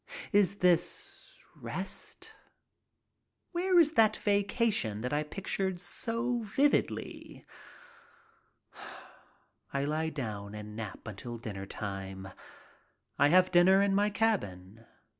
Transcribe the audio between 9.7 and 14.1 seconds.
I lie down and nap until dinner time. I have dinner in my